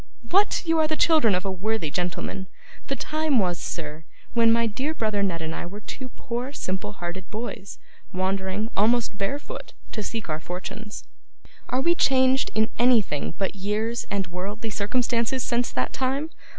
What! 0.31 0.63
You 0.65 0.79
are 0.79 0.87
the 0.87 0.97
children 0.97 1.35
of 1.35 1.45
a 1.45 1.51
worthy 1.51 1.91
gentleman! 1.91 2.47
The 2.87 2.95
time 2.95 3.37
was, 3.37 3.59
sir, 3.59 4.03
when 4.33 4.51
my 4.51 4.65
dear 4.65 4.95
brother 4.95 5.21
Ned 5.21 5.43
and 5.43 5.53
I 5.53 5.67
were 5.67 5.79
two 5.81 6.09
poor 6.09 6.53
simple 6.53 6.93
hearted 6.93 7.29
boys, 7.29 7.77
wandering, 8.11 8.71
almost 8.75 9.19
barefoot, 9.19 9.73
to 9.91 10.01
seek 10.01 10.27
our 10.27 10.39
fortunes: 10.39 11.03
are 11.69 11.81
we 11.81 11.93
changed 11.93 12.49
in 12.55 12.69
anything 12.79 13.35
but 13.37 13.53
years 13.53 14.07
and 14.09 14.25
worldly 14.25 14.71
circumstances 14.71 15.43
since 15.43 15.69
that 15.71 15.93
time? 15.93 16.31